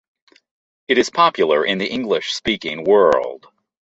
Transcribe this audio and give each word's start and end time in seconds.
It 0.87 0.97
is 0.97 1.11
popular 1.11 1.63
in 1.63 1.77
the 1.77 1.85
English-speaking 1.91 2.85
world. 2.85 3.45